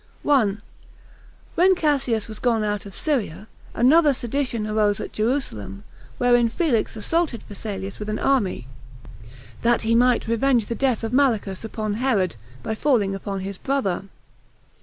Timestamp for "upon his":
13.13-13.59